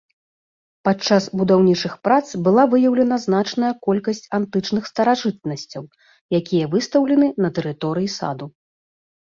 Падчас 0.87 1.23
будаўнічых 1.41 1.93
прац 2.07 2.27
была 2.47 2.63
выяўлена 2.73 3.15
значная 3.27 3.71
колькасць 3.85 4.25
антычных 4.41 4.83
старажытнасцяў, 4.93 5.83
якія 6.43 6.65
выстаўлены 6.75 7.27
на 7.47 7.55
тэрыторыі 7.61 8.09
саду. 8.19 8.45